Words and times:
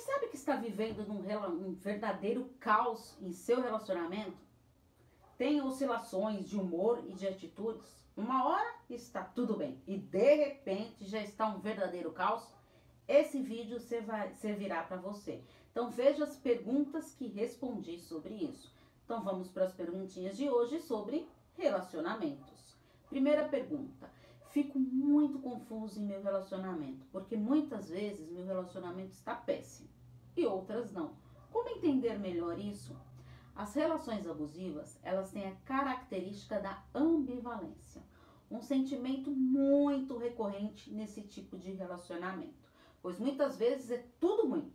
Percebe 0.00 0.28
que 0.28 0.36
está 0.36 0.56
vivendo 0.56 1.06
num 1.06 1.18
um 1.68 1.74
verdadeiro 1.74 2.48
caos 2.58 3.18
em 3.20 3.34
seu 3.34 3.60
relacionamento? 3.60 4.38
Tem 5.36 5.60
oscilações 5.60 6.48
de 6.48 6.56
humor 6.56 7.04
e 7.06 7.12
de 7.12 7.28
atitudes? 7.28 8.02
Uma 8.16 8.48
hora 8.48 8.76
está 8.88 9.22
tudo 9.22 9.58
bem 9.58 9.78
e 9.86 9.98
de 9.98 10.36
repente 10.36 11.04
já 11.04 11.20
está 11.20 11.46
um 11.48 11.60
verdadeiro 11.60 12.12
caos? 12.12 12.48
Esse 13.06 13.42
vídeo 13.42 13.78
servirá 13.78 14.84
para 14.84 14.96
você. 14.96 15.44
Então 15.70 15.90
veja 15.90 16.24
as 16.24 16.34
perguntas 16.34 17.12
que 17.12 17.26
respondi 17.26 17.98
sobre 17.98 18.32
isso. 18.32 18.74
Então 19.04 19.22
vamos 19.22 19.50
para 19.50 19.64
as 19.64 19.74
perguntinhas 19.74 20.34
de 20.34 20.48
hoje 20.48 20.80
sobre 20.80 21.28
relacionamentos. 21.58 22.74
Primeira 23.10 23.46
pergunta: 23.50 24.10
fico 24.50 24.78
muito 24.78 25.38
confuso 25.38 26.00
em 26.00 26.04
meu 26.04 26.22
relacionamento, 26.22 27.06
porque 27.12 27.36
muitas 27.36 27.88
vezes 27.88 28.30
meu 28.30 28.44
relacionamento 28.44 29.12
está 29.12 29.34
péssimo 29.34 29.88
e 30.36 30.44
outras 30.44 30.92
não. 30.92 31.12
Como 31.52 31.68
entender 31.68 32.18
melhor 32.18 32.58
isso? 32.58 32.96
As 33.54 33.74
relações 33.74 34.26
abusivas, 34.26 34.98
elas 35.02 35.30
têm 35.30 35.46
a 35.46 35.54
característica 35.64 36.58
da 36.60 36.82
ambivalência, 36.94 38.02
um 38.50 38.60
sentimento 38.60 39.30
muito 39.30 40.16
recorrente 40.16 40.92
nesse 40.92 41.22
tipo 41.22 41.56
de 41.56 41.72
relacionamento, 41.72 42.68
pois 43.02 43.18
muitas 43.18 43.56
vezes 43.56 43.90
é 43.90 44.04
tudo 44.18 44.48
ruim, 44.48 44.72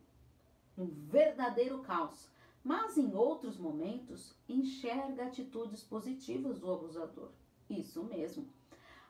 um 0.78 0.86
verdadeiro 0.86 1.80
caos, 1.80 2.30
mas 2.64 2.98
em 2.98 3.14
outros 3.14 3.58
momentos 3.58 4.36
enxerga 4.48 5.26
atitudes 5.26 5.84
positivas 5.84 6.60
do 6.60 6.72
abusador. 6.72 7.32
Isso 7.70 8.04
mesmo. 8.04 8.48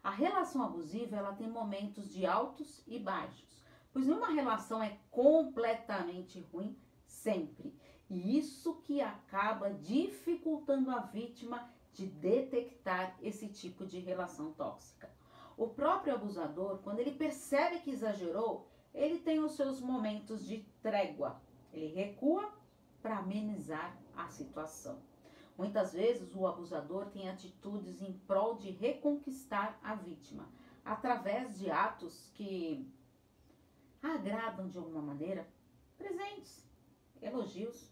A 0.05 0.11
relação 0.11 0.61
abusiva 0.61 1.15
ela 1.15 1.33
tem 1.33 1.49
momentos 1.49 2.07
de 2.13 2.27
altos 2.27 2.83
e 2.85 2.99
baixos, 2.99 3.65
pois 3.91 4.05
nenhuma 4.05 4.29
relação 4.29 4.83
é 4.83 4.99
completamente 5.09 6.39
ruim 6.53 6.77
sempre. 7.07 7.75
E 8.07 8.37
isso 8.37 8.75
que 8.83 9.01
acaba 9.01 9.73
dificultando 9.73 10.91
a 10.91 10.99
vítima 10.99 11.67
de 11.91 12.05
detectar 12.05 13.17
esse 13.19 13.47
tipo 13.47 13.83
de 13.83 13.97
relação 13.97 14.53
tóxica. 14.53 15.09
O 15.57 15.69
próprio 15.69 16.13
abusador, 16.13 16.77
quando 16.83 16.99
ele 16.99 17.13
percebe 17.13 17.79
que 17.79 17.89
exagerou, 17.89 18.67
ele 18.93 19.17
tem 19.17 19.39
os 19.39 19.53
seus 19.53 19.81
momentos 19.81 20.45
de 20.45 20.63
trégua. 20.83 21.41
Ele 21.73 21.87
recua 21.87 22.47
para 23.01 23.17
amenizar 23.17 23.97
a 24.15 24.27
situação. 24.27 24.99
Muitas 25.57 25.93
vezes 25.93 26.35
o 26.35 26.45
abusador 26.45 27.05
tem 27.07 27.29
atitudes 27.29 28.01
em 28.01 28.13
prol 28.27 28.55
de 28.55 28.71
reconquistar 28.71 29.79
a 29.81 29.95
vítima, 29.95 30.49
através 30.83 31.57
de 31.57 31.71
atos 31.71 32.29
que 32.33 32.91
agradam 34.01 34.67
de 34.67 34.77
alguma 34.77 35.01
maneira, 35.01 35.47
presentes, 35.97 36.67
elogios, 37.21 37.89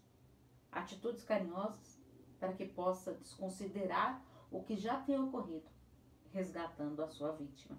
atitudes 0.70 1.24
carinhosas, 1.24 1.98
para 2.38 2.52
que 2.52 2.66
possa 2.66 3.14
desconsiderar 3.14 4.22
o 4.50 4.62
que 4.62 4.76
já 4.76 5.00
tem 5.00 5.18
ocorrido, 5.18 5.68
resgatando 6.32 7.02
a 7.02 7.08
sua 7.08 7.32
vítima. 7.32 7.78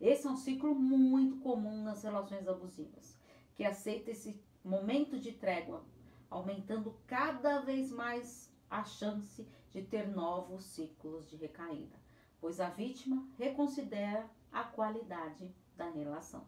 Esse 0.00 0.26
é 0.26 0.30
um 0.30 0.36
ciclo 0.36 0.74
muito 0.74 1.36
comum 1.36 1.84
nas 1.84 2.02
relações 2.02 2.48
abusivas, 2.48 3.16
que 3.54 3.64
aceita 3.64 4.10
esse 4.10 4.42
momento 4.64 5.18
de 5.20 5.32
trégua, 5.32 5.84
aumentando 6.28 6.98
cada 7.06 7.60
vez 7.60 7.92
mais 7.92 8.49
a 8.70 8.84
chance 8.84 9.46
de 9.70 9.82
ter 9.82 10.08
novos 10.08 10.64
ciclos 10.64 11.28
de 11.28 11.36
recaída, 11.36 11.96
pois 12.40 12.60
a 12.60 12.70
vítima 12.70 13.28
reconsidera 13.36 14.28
a 14.52 14.64
qualidade 14.64 15.52
da 15.76 15.90
relação. 15.90 16.46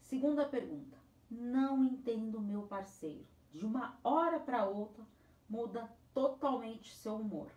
Segunda 0.00 0.44
pergunta: 0.44 0.96
não 1.30 1.82
entendo 1.82 2.40
meu 2.40 2.62
parceiro. 2.62 3.26
De 3.50 3.66
uma 3.66 3.98
hora 4.02 4.40
para 4.40 4.64
outra 4.64 5.04
muda 5.48 5.90
totalmente 6.14 6.94
seu 6.94 7.16
humor. 7.16 7.50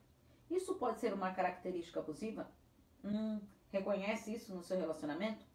Isso 0.50 0.76
pode 0.76 1.00
ser 1.00 1.14
uma 1.14 1.32
característica 1.32 2.00
abusiva? 2.00 2.52
Hum, 3.04 3.40
reconhece 3.70 4.34
isso 4.34 4.54
no 4.54 4.62
seu 4.62 4.78
relacionamento? 4.78 5.46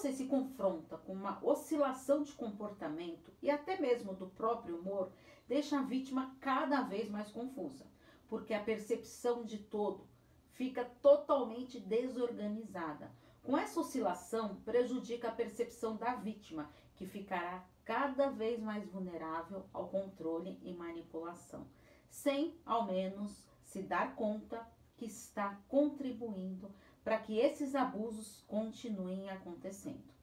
Você 0.00 0.12
se 0.12 0.24
confronta 0.24 0.96
com 0.96 1.12
uma 1.12 1.38
oscilação 1.44 2.22
de 2.22 2.32
comportamento 2.32 3.30
e 3.42 3.50
até 3.50 3.78
mesmo 3.78 4.14
do 4.14 4.28
próprio 4.28 4.78
humor, 4.78 5.12
deixa 5.46 5.78
a 5.78 5.82
vítima 5.82 6.34
cada 6.40 6.80
vez 6.80 7.10
mais 7.10 7.30
confusa, 7.30 7.86
porque 8.26 8.54
a 8.54 8.64
percepção 8.64 9.44
de 9.44 9.58
todo 9.58 10.08
fica 10.52 10.86
totalmente 11.02 11.78
desorganizada. 11.78 13.12
Com 13.42 13.58
essa 13.58 13.78
oscilação, 13.78 14.62
prejudica 14.64 15.28
a 15.28 15.32
percepção 15.32 15.98
da 15.98 16.14
vítima, 16.14 16.72
que 16.94 17.06
ficará 17.06 17.62
cada 17.84 18.30
vez 18.30 18.58
mais 18.58 18.88
vulnerável 18.88 19.66
ao 19.70 19.88
controle 19.88 20.58
e 20.62 20.72
manipulação, 20.72 21.66
sem 22.08 22.58
ao 22.64 22.86
menos 22.86 23.44
se 23.64 23.82
dar 23.82 24.16
conta 24.16 24.66
que 24.96 25.04
está 25.04 25.60
contribuindo 25.68 26.74
para 27.10 27.18
que 27.18 27.40
esses 27.40 27.74
abusos 27.74 28.44
continuem 28.46 29.28
acontecendo. 29.30 30.14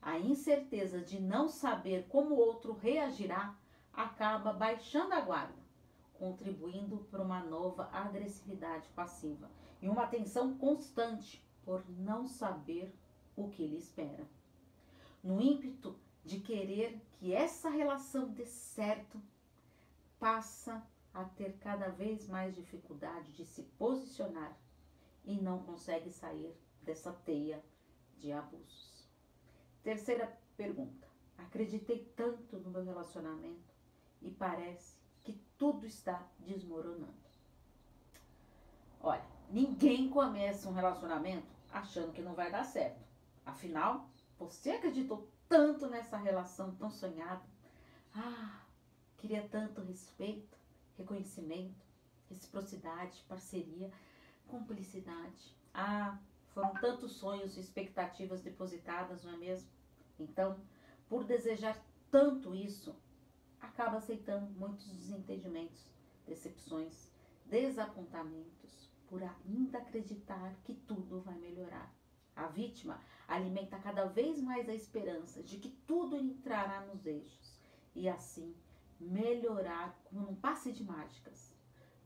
A 0.00 0.18
incerteza 0.18 1.02
de 1.02 1.20
não 1.20 1.50
saber 1.50 2.06
como 2.08 2.34
o 2.34 2.38
outro 2.38 2.72
reagirá 2.72 3.54
acaba 3.92 4.50
baixando 4.50 5.12
a 5.12 5.20
guarda, 5.20 5.62
contribuindo 6.14 6.96
para 7.10 7.20
uma 7.20 7.44
nova 7.44 7.90
agressividade 7.92 8.88
passiva 8.96 9.50
e 9.82 9.88
uma 9.90 10.06
tensão 10.06 10.56
constante 10.56 11.44
por 11.62 11.84
não 11.90 12.26
saber 12.26 12.90
o 13.36 13.50
que 13.50 13.66
lhe 13.66 13.76
espera. 13.76 14.26
No 15.22 15.42
ímpeto 15.42 15.94
de 16.24 16.40
querer 16.40 16.98
que 17.18 17.34
essa 17.34 17.68
relação 17.68 18.30
dê 18.30 18.46
certo, 18.46 19.20
passa 20.18 20.82
a 21.12 21.22
ter 21.22 21.58
cada 21.58 21.90
vez 21.90 22.26
mais 22.26 22.54
dificuldade 22.54 23.30
de 23.34 23.44
se 23.44 23.62
posicionar 23.78 24.56
e 25.24 25.36
não 25.40 25.62
consegue 25.62 26.10
sair 26.10 26.54
dessa 26.82 27.12
teia 27.12 27.62
de 28.18 28.32
abusos. 28.32 29.08
Terceira 29.82 30.38
pergunta. 30.56 31.08
Acreditei 31.38 32.04
tanto 32.16 32.58
no 32.58 32.70
meu 32.70 32.84
relacionamento 32.84 33.74
e 34.20 34.30
parece 34.30 34.96
que 35.22 35.40
tudo 35.56 35.86
está 35.86 36.26
desmoronando. 36.38 37.14
Olha, 39.00 39.24
ninguém 39.48 40.10
começa 40.10 40.68
um 40.68 40.74
relacionamento 40.74 41.48
achando 41.72 42.12
que 42.12 42.20
não 42.20 42.34
vai 42.34 42.50
dar 42.50 42.64
certo. 42.64 43.00
Afinal, 43.44 44.10
você 44.38 44.72
acreditou 44.72 45.30
tanto 45.48 45.88
nessa 45.88 46.16
relação 46.16 46.74
tão 46.76 46.90
sonhada. 46.90 47.42
Ah, 48.14 48.60
queria 49.16 49.48
tanto 49.48 49.80
respeito, 49.80 50.58
reconhecimento, 50.96 51.86
reciprocidade, 52.28 53.24
parceria 53.28 53.90
cumplicidade. 54.50 55.54
Ah, 55.72 56.18
foram 56.48 56.74
tantos 56.74 57.12
sonhos 57.12 57.56
e 57.56 57.60
expectativas 57.60 58.42
depositadas, 58.42 59.24
não 59.24 59.34
é 59.34 59.36
mesmo? 59.36 59.70
Então, 60.18 60.60
por 61.08 61.24
desejar 61.24 61.80
tanto 62.10 62.54
isso, 62.54 62.94
acaba 63.60 63.98
aceitando 63.98 64.50
muitos 64.58 64.86
desentendimentos, 64.88 65.88
decepções, 66.26 67.10
desapontamentos, 67.46 68.90
por 69.06 69.22
ainda 69.22 69.78
acreditar 69.78 70.54
que 70.64 70.74
tudo 70.74 71.20
vai 71.20 71.38
melhorar. 71.38 71.92
A 72.34 72.46
vítima 72.46 73.00
alimenta 73.26 73.78
cada 73.78 74.06
vez 74.06 74.40
mais 74.40 74.68
a 74.68 74.74
esperança 74.74 75.42
de 75.42 75.58
que 75.58 75.68
tudo 75.86 76.16
entrará 76.16 76.86
nos 76.86 77.06
eixos 77.06 77.58
e 77.94 78.08
assim 78.08 78.54
melhorar 78.98 79.98
como 80.04 80.22
num 80.22 80.34
passe 80.34 80.72
de 80.72 80.84
mágicas 80.84 81.49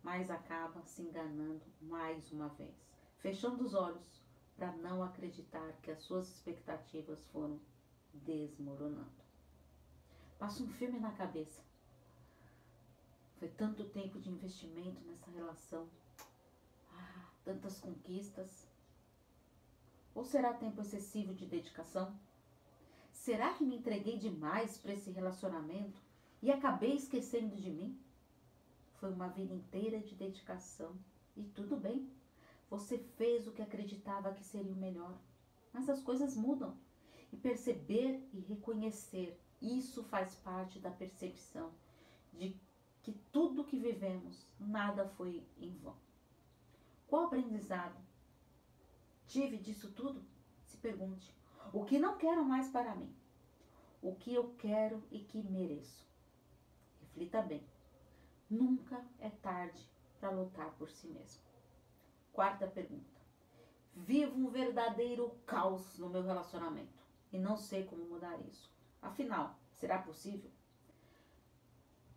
mas 0.04 0.30
acaba 0.30 0.84
se 0.84 1.00
enganando 1.00 1.64
mais 1.80 2.30
uma 2.30 2.50
vez, 2.50 2.76
fechando 3.16 3.64
os 3.64 3.72
olhos 3.72 4.22
para 4.54 4.70
não 4.76 5.02
acreditar 5.02 5.72
que 5.82 5.90
as 5.90 6.02
suas 6.02 6.28
expectativas 6.28 7.26
foram 7.28 7.58
desmoronando. 8.12 9.24
Passa 10.38 10.62
um 10.62 10.68
filme 10.68 11.00
na 11.00 11.10
cabeça. 11.12 11.64
Foi 13.38 13.48
tanto 13.48 13.88
tempo 13.88 14.20
de 14.20 14.30
investimento 14.30 15.00
nessa 15.06 15.30
relação, 15.30 15.88
ah, 16.92 17.26
tantas 17.42 17.80
conquistas. 17.80 18.68
Ou 20.14 20.22
será 20.22 20.52
tempo 20.52 20.82
excessivo 20.82 21.34
de 21.34 21.46
dedicação? 21.46 22.14
Será 23.10 23.54
que 23.54 23.64
me 23.64 23.78
entreguei 23.78 24.18
demais 24.18 24.76
para 24.76 24.92
esse 24.92 25.10
relacionamento 25.10 25.98
e 26.42 26.52
acabei 26.52 26.94
esquecendo 26.94 27.56
de 27.56 27.70
mim? 27.70 28.03
Foi 28.94 29.12
uma 29.12 29.28
vida 29.28 29.52
inteira 29.52 30.00
de 30.00 30.14
dedicação. 30.14 30.96
E 31.36 31.42
tudo 31.42 31.76
bem. 31.76 32.10
Você 32.70 32.98
fez 32.98 33.46
o 33.46 33.52
que 33.52 33.62
acreditava 33.62 34.32
que 34.32 34.44
seria 34.44 34.72
o 34.72 34.76
melhor. 34.76 35.16
Mas 35.72 35.88
as 35.88 36.02
coisas 36.02 36.36
mudam. 36.36 36.76
E 37.32 37.36
perceber 37.36 38.28
e 38.32 38.40
reconhecer 38.40 39.38
isso 39.60 40.04
faz 40.04 40.34
parte 40.36 40.78
da 40.78 40.90
percepção 40.90 41.72
de 42.32 42.56
que 43.02 43.12
tudo 43.32 43.64
que 43.64 43.78
vivemos, 43.78 44.46
nada 44.58 45.06
foi 45.08 45.44
em 45.58 45.76
vão. 45.78 45.96
Qual 47.06 47.26
aprendizado 47.26 47.96
tive 49.26 49.58
disso 49.58 49.92
tudo? 49.92 50.22
Se 50.64 50.76
pergunte. 50.76 51.34
O 51.72 51.84
que 51.84 51.98
não 51.98 52.16
quero 52.16 52.44
mais 52.44 52.68
para 52.68 52.94
mim? 52.94 53.14
o 54.04 54.14
que 54.14 54.34
eu 54.34 54.54
quero 54.58 55.02
e 55.10 55.18
que 55.18 55.42
mereço. 55.42 56.06
Reflita 57.00 57.40
bem. 57.40 57.62
Nunca 58.48 59.04
é 59.18 59.30
tarde 59.30 59.88
para 60.20 60.30
lutar 60.30 60.70
por 60.72 60.90
si 60.90 61.06
mesmo. 61.08 61.42
Quarta 62.32 62.66
pergunta. 62.66 63.20
Vivo 63.94 64.36
um 64.36 64.50
verdadeiro 64.50 65.30
caos 65.46 65.98
no 65.98 66.08
meu 66.08 66.22
relacionamento 66.22 67.02
e 67.32 67.38
não 67.38 67.56
sei 67.56 67.84
como 67.84 68.04
mudar 68.04 68.38
isso. 68.40 68.70
Afinal, 69.00 69.56
será 69.72 69.98
possível? 69.98 70.50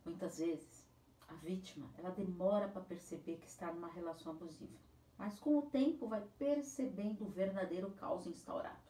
Muitas 0.04 0.40
vezes, 0.40 0.88
a 1.28 1.34
vítima, 1.36 1.90
ela 1.98 2.12
demora 2.12 2.68
para 2.68 2.82
perceber 2.82 3.38
que 3.38 3.48
está 3.48 3.72
numa 3.72 3.92
relação 3.92 4.32
abusiva, 4.32 4.78
mas 5.18 5.40
com 5.40 5.58
o 5.58 5.70
tempo 5.70 6.08
vai 6.08 6.26
percebendo 6.38 7.26
o 7.26 7.30
verdadeiro 7.30 7.92
caos 7.92 8.26
instaurado 8.26 8.88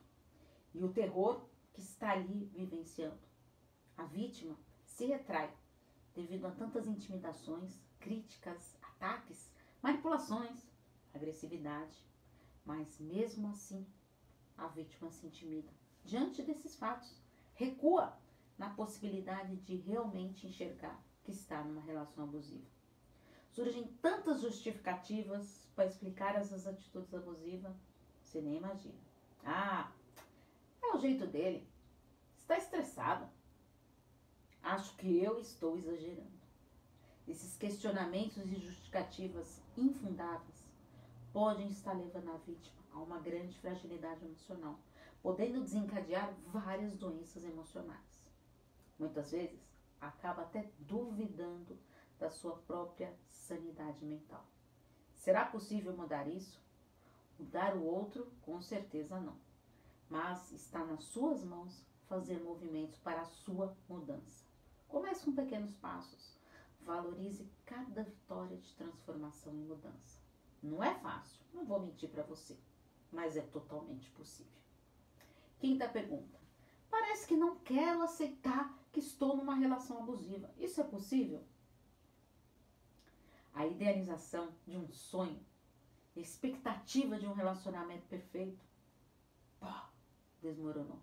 e 0.74 0.84
o 0.84 0.94
terror 0.94 1.42
que 1.74 1.82
está 1.82 2.12
ali 2.12 2.46
vivenciando. 2.54 3.20
A 3.98 4.04
vítima 4.04 4.58
se 4.86 5.06
retrai 5.06 5.52
devido 6.18 6.46
a 6.46 6.52
tantas 6.52 6.88
intimidações, 6.88 7.80
críticas, 8.00 8.76
ataques, 8.82 9.52
manipulações, 9.84 10.68
agressividade, 11.14 12.04
mas 12.66 13.00
mesmo 13.00 13.48
assim 13.50 13.86
a 14.58 14.68
vítima 14.68 15.12
se 15.12 15.28
intimida 15.28 15.72
diante 16.04 16.42
desses 16.42 16.76
fatos, 16.76 17.22
recua 17.54 18.18
na 18.58 18.72
possibilidade 18.72 19.58
de 19.58 19.76
realmente 19.76 20.48
enxergar 20.48 21.00
que 21.24 21.32
está 21.32 21.64
numa 21.64 21.82
relação 21.82 22.24
abusiva. 22.24 22.66
Surgem 23.52 23.88
tantas 24.02 24.42
justificativas 24.42 25.70
para 25.76 25.86
explicar 25.86 26.36
essas 26.36 26.66
atitudes 26.66 27.14
abusivas, 27.14 27.76
você 28.24 28.42
nem 28.42 28.58
imagina. 28.58 28.98
Ah, 29.44 29.92
é 30.82 30.96
o 30.96 31.00
jeito 31.00 31.28
dele. 31.28 31.68
Está 32.38 32.58
estressado. 32.58 33.30
Acho 34.70 34.94
que 34.98 35.24
eu 35.24 35.40
estou 35.40 35.78
exagerando. 35.78 36.42
Esses 37.26 37.56
questionamentos 37.56 38.52
e 38.52 38.60
justificativas 38.60 39.62
infundáveis 39.78 40.68
podem 41.32 41.70
estar 41.70 41.94
levando 41.94 42.32
a 42.32 42.38
vítima 42.40 42.76
a 42.92 43.00
uma 43.00 43.18
grande 43.18 43.58
fragilidade 43.60 44.26
emocional, 44.26 44.78
podendo 45.24 45.62
desencadear 45.62 46.34
várias 46.48 46.98
doenças 46.98 47.46
emocionais. 47.46 48.30
Muitas 49.00 49.32
vezes, 49.32 49.58
acaba 50.02 50.42
até 50.42 50.70
duvidando 50.80 51.80
da 52.20 52.30
sua 52.30 52.58
própria 52.58 53.18
sanidade 53.30 54.04
mental. 54.04 54.46
Será 55.16 55.46
possível 55.46 55.96
mudar 55.96 56.28
isso? 56.28 56.62
Mudar 57.40 57.74
o 57.74 57.86
outro? 57.86 58.30
Com 58.42 58.62
certeza 58.62 59.18
não. 59.18 59.38
Mas 60.10 60.52
está 60.52 60.84
nas 60.84 61.06
suas 61.06 61.42
mãos 61.42 61.86
fazer 62.10 62.44
movimentos 62.44 63.00
para 63.00 63.22
a 63.22 63.26
sua 63.26 63.74
mudança. 63.88 64.47
Comece 64.88 65.26
com 65.26 65.34
pequenos 65.34 65.74
passos. 65.76 66.38
Valorize 66.82 67.50
cada 67.66 68.04
vitória 68.04 68.58
de 68.58 68.74
transformação 68.76 69.54
e 69.54 69.58
mudança. 69.58 70.20
Não 70.64 70.84
é 70.84 70.96
fácil, 70.96 71.42
não 71.54 71.66
vou 71.66 71.82
mentir 71.82 72.10
para 72.10 72.24
você, 72.24 72.58
mas 73.12 73.36
é 73.36 73.42
totalmente 73.42 74.10
possível. 74.12 74.62
Quinta 75.60 75.88
pergunta. 75.88 76.40
Parece 76.90 77.28
que 77.28 77.36
não 77.36 77.58
quero 77.60 78.02
aceitar 78.02 78.78
que 78.92 79.00
estou 79.00 79.36
numa 79.36 79.56
relação 79.56 80.00
abusiva. 80.00 80.50
Isso 80.58 80.80
é 80.80 80.84
possível? 80.84 81.44
A 83.54 83.66
idealização 83.66 84.56
de 84.66 84.78
um 84.78 84.88
sonho, 84.92 85.44
a 86.16 86.20
expectativa 86.20 87.20
de 87.20 87.28
um 87.28 87.34
relacionamento 87.34 88.08
perfeito, 88.08 88.64
pô, 89.60 89.68
desmoronou. 90.42 91.00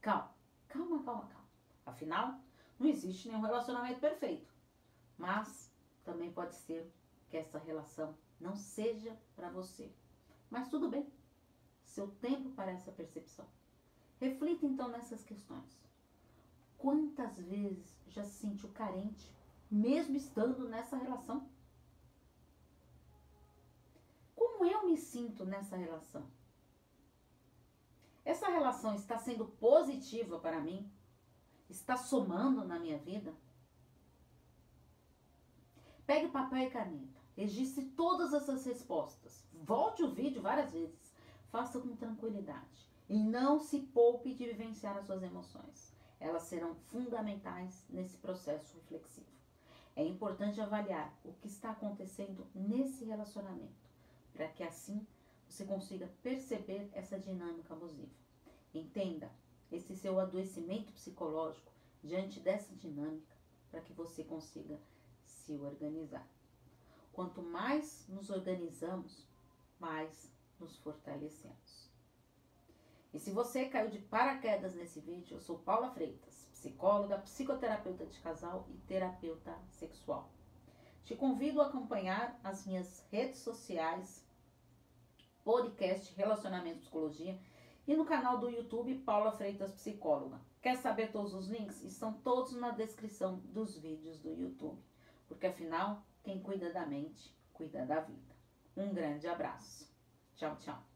Calma, 0.00 0.34
calma, 0.68 1.02
calma, 1.02 1.26
calma. 1.26 1.48
Afinal, 1.84 2.40
não 2.80 2.88
existe 2.88 3.28
nenhum 3.28 3.42
relacionamento 3.42 4.00
perfeito. 4.00 4.50
Mas 5.18 5.70
também 6.02 6.32
pode 6.32 6.54
ser 6.54 6.90
que 7.28 7.36
essa 7.36 7.58
relação 7.58 8.16
não 8.40 8.56
seja 8.56 9.14
para 9.36 9.50
você. 9.50 9.92
Mas 10.50 10.68
tudo 10.68 10.88
bem. 10.88 11.06
Seu 11.84 12.08
tempo 12.08 12.50
para 12.50 12.72
essa 12.72 12.90
percepção. 12.90 13.46
Reflita 14.18 14.64
então 14.64 14.88
nessas 14.88 15.22
questões. 15.22 15.78
Quantas 16.78 17.38
vezes 17.38 17.94
já 18.08 18.24
se 18.24 18.38
sentiu 18.38 18.70
carente, 18.70 19.30
mesmo 19.70 20.16
estando 20.16 20.66
nessa 20.66 20.96
relação? 20.96 21.46
Como 24.34 24.64
eu 24.64 24.86
me 24.86 24.96
sinto 24.96 25.44
nessa 25.44 25.76
relação? 25.76 26.26
Essa 28.24 28.48
relação 28.48 28.94
está 28.94 29.18
sendo 29.18 29.44
positiva 29.44 30.38
para 30.38 30.60
mim? 30.60 30.90
Está 31.70 31.96
somando 31.96 32.64
na 32.64 32.80
minha 32.80 32.98
vida? 32.98 33.32
Pegue 36.04 36.28
papel 36.28 36.66
e 36.66 36.70
caneta. 36.70 37.20
Registre 37.36 37.84
todas 37.96 38.34
essas 38.34 38.64
respostas. 38.66 39.46
Volte 39.62 40.02
o 40.02 40.10
vídeo 40.10 40.42
várias 40.42 40.72
vezes. 40.72 41.14
Faça 41.48 41.78
com 41.78 41.94
tranquilidade. 41.94 42.90
E 43.08 43.22
não 43.22 43.60
se 43.60 43.78
poupe 43.78 44.34
de 44.34 44.46
vivenciar 44.46 44.96
as 44.96 45.06
suas 45.06 45.22
emoções. 45.22 45.94
Elas 46.18 46.42
serão 46.42 46.74
fundamentais 46.74 47.86
nesse 47.88 48.16
processo 48.16 48.74
reflexivo. 48.74 49.30
É 49.94 50.04
importante 50.04 50.60
avaliar 50.60 51.16
o 51.24 51.32
que 51.34 51.46
está 51.46 51.70
acontecendo 51.70 52.46
nesse 52.54 53.04
relacionamento, 53.04 53.88
para 54.32 54.48
que 54.48 54.62
assim 54.62 55.06
você 55.48 55.64
consiga 55.64 56.10
perceber 56.22 56.90
essa 56.92 57.18
dinâmica 57.18 57.74
abusiva. 57.74 58.12
Entenda 58.74 59.30
esse 59.70 59.94
seu 59.96 60.18
adoecimento 60.18 60.92
psicológico 60.92 61.70
diante 62.02 62.40
dessa 62.40 62.74
dinâmica, 62.74 63.36
para 63.70 63.80
que 63.80 63.92
você 63.92 64.24
consiga 64.24 64.78
se 65.24 65.54
organizar. 65.58 66.26
Quanto 67.12 67.42
mais 67.42 68.06
nos 68.08 68.30
organizamos, 68.30 69.26
mais 69.78 70.30
nos 70.58 70.76
fortalecemos. 70.78 71.90
E 73.12 73.18
se 73.18 73.32
você 73.32 73.66
caiu 73.68 73.90
de 73.90 73.98
paraquedas 73.98 74.74
nesse 74.74 75.00
vídeo, 75.00 75.36
eu 75.36 75.40
sou 75.40 75.58
Paula 75.58 75.90
Freitas, 75.90 76.48
psicóloga, 76.52 77.18
psicoterapeuta 77.18 78.06
de 78.06 78.20
casal 78.20 78.66
e 78.70 78.76
terapeuta 78.86 79.56
sexual. 79.68 80.30
Te 81.04 81.16
convido 81.16 81.60
a 81.60 81.66
acompanhar 81.66 82.38
as 82.44 82.64
minhas 82.64 83.04
redes 83.10 83.40
sociais, 83.40 84.24
podcast 85.42 86.14
Relacionamento 86.14 86.80
Psicologia 86.80 87.36
e 87.90 87.96
no 87.96 88.04
canal 88.04 88.38
do 88.38 88.48
YouTube 88.48 88.94
Paula 89.00 89.32
Freitas 89.32 89.72
Psicóloga. 89.72 90.40
Quer 90.62 90.76
saber 90.76 91.10
todos 91.10 91.34
os 91.34 91.48
links? 91.48 91.82
Estão 91.82 92.12
todos 92.12 92.52
na 92.52 92.70
descrição 92.70 93.40
dos 93.46 93.76
vídeos 93.76 94.16
do 94.20 94.32
YouTube. 94.32 94.80
Porque 95.26 95.48
afinal, 95.48 96.00
quem 96.22 96.40
cuida 96.40 96.72
da 96.72 96.86
mente, 96.86 97.34
cuida 97.52 97.84
da 97.84 97.98
vida. 97.98 98.36
Um 98.76 98.94
grande 98.94 99.26
abraço. 99.26 99.92
Tchau, 100.36 100.54
tchau. 100.60 100.89